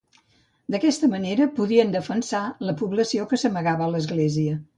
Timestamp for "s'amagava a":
3.45-3.93